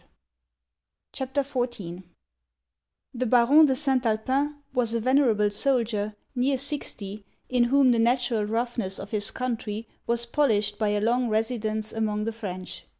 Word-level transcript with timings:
]CHAPTER 1.13 1.41
XIV 1.43 2.01
The 3.13 3.27
Baron 3.27 3.67
de 3.67 3.75
St. 3.75 4.03
Alpin 4.03 4.55
was 4.73 4.95
a 4.95 4.99
venerable 4.99 5.51
soldier, 5.51 6.15
near 6.33 6.57
sixty, 6.57 7.23
in 7.49 7.65
whom 7.65 7.91
the 7.91 7.99
natural 7.99 8.45
roughness 8.45 8.97
of 8.97 9.11
his 9.11 9.29
country 9.29 9.87
was 10.07 10.25
polished 10.25 10.79
by 10.79 10.89
a 10.89 10.99
long 11.01 11.29
residence 11.29 11.93
among 11.93 12.23
the 12.23 12.33
French. 12.33 12.87